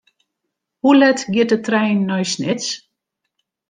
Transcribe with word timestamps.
Hoe 0.81 0.95
let 0.99 1.19
giet 1.33 1.51
de 1.51 1.57
trein 1.67 1.99
nei 2.09 2.25
Snits? 2.33 2.67